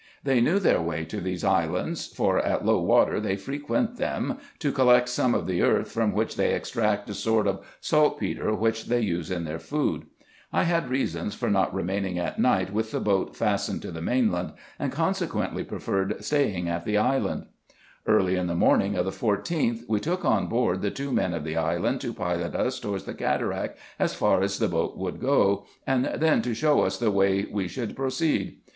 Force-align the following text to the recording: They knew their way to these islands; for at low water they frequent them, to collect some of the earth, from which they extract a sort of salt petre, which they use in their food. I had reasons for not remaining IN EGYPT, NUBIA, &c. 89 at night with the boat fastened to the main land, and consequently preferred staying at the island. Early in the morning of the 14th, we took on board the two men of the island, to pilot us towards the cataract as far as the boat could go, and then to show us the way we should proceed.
They 0.23 0.41
knew 0.41 0.57
their 0.57 0.81
way 0.81 1.05
to 1.05 1.21
these 1.21 1.43
islands; 1.43 2.07
for 2.07 2.39
at 2.39 2.65
low 2.65 2.79
water 2.81 3.19
they 3.19 3.35
frequent 3.35 3.97
them, 3.97 4.39
to 4.57 4.71
collect 4.71 5.09
some 5.09 5.35
of 5.35 5.45
the 5.45 5.61
earth, 5.61 5.91
from 5.91 6.11
which 6.13 6.37
they 6.37 6.55
extract 6.55 7.07
a 7.11 7.13
sort 7.13 7.45
of 7.45 7.61
salt 7.81 8.19
petre, 8.19 8.51
which 8.55 8.85
they 8.87 8.99
use 9.01 9.29
in 9.29 9.43
their 9.43 9.59
food. 9.59 10.07
I 10.51 10.63
had 10.63 10.89
reasons 10.89 11.35
for 11.35 11.51
not 11.51 11.71
remaining 11.71 12.15
IN 12.15 12.23
EGYPT, 12.23 12.39
NUBIA, 12.39 12.39
&c. 12.39 12.39
89 12.41 12.49
at 12.49 12.57
night 12.69 12.73
with 12.73 12.89
the 12.91 12.99
boat 12.99 13.35
fastened 13.35 13.81
to 13.83 13.91
the 13.91 14.01
main 14.01 14.31
land, 14.31 14.53
and 14.79 14.91
consequently 14.91 15.63
preferred 15.63 16.25
staying 16.25 16.67
at 16.67 16.83
the 16.83 16.97
island. 16.97 17.45
Early 18.07 18.37
in 18.37 18.47
the 18.47 18.55
morning 18.55 18.95
of 18.95 19.05
the 19.05 19.11
14th, 19.11 19.81
we 19.87 19.99
took 19.99 20.25
on 20.25 20.47
board 20.47 20.81
the 20.81 20.89
two 20.89 21.11
men 21.11 21.35
of 21.35 21.43
the 21.43 21.57
island, 21.57 22.01
to 22.01 22.11
pilot 22.11 22.55
us 22.55 22.79
towards 22.79 23.03
the 23.03 23.13
cataract 23.13 23.77
as 23.99 24.15
far 24.15 24.41
as 24.41 24.57
the 24.57 24.67
boat 24.67 24.99
could 24.99 25.21
go, 25.21 25.67
and 25.85 26.05
then 26.17 26.41
to 26.41 26.55
show 26.55 26.81
us 26.81 26.97
the 26.97 27.11
way 27.11 27.45
we 27.51 27.67
should 27.67 27.95
proceed. 27.95 28.57